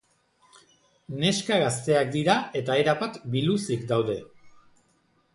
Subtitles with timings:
[1.23, 4.17] Neska gazteak dira eta erabat biluzik daude.